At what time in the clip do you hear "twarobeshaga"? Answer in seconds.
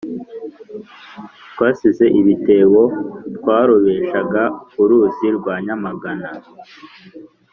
3.37-4.43